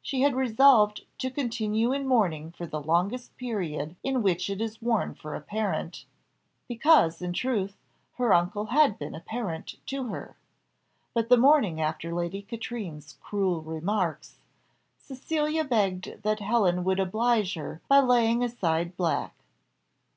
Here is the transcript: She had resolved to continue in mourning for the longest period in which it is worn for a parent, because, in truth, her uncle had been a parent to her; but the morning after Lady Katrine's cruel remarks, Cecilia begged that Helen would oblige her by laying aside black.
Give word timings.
She 0.00 0.20
had 0.20 0.36
resolved 0.36 1.04
to 1.18 1.28
continue 1.28 1.90
in 1.92 2.06
mourning 2.06 2.52
for 2.52 2.66
the 2.68 2.80
longest 2.80 3.36
period 3.36 3.96
in 4.04 4.22
which 4.22 4.48
it 4.48 4.60
is 4.60 4.80
worn 4.80 5.12
for 5.12 5.34
a 5.34 5.40
parent, 5.40 6.04
because, 6.68 7.20
in 7.20 7.32
truth, 7.32 7.76
her 8.14 8.32
uncle 8.32 8.66
had 8.66 8.96
been 8.96 9.12
a 9.12 9.18
parent 9.18 9.84
to 9.86 10.06
her; 10.06 10.36
but 11.14 11.28
the 11.28 11.36
morning 11.36 11.80
after 11.80 12.14
Lady 12.14 12.42
Katrine's 12.42 13.18
cruel 13.20 13.60
remarks, 13.60 14.36
Cecilia 14.98 15.64
begged 15.64 16.20
that 16.22 16.38
Helen 16.38 16.84
would 16.84 17.00
oblige 17.00 17.54
her 17.54 17.80
by 17.88 17.98
laying 17.98 18.44
aside 18.44 18.96
black. 18.96 19.34